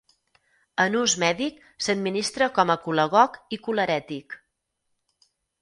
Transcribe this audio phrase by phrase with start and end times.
[0.85, 4.37] En ús mèdic, s'administra com a colagog i colerètic.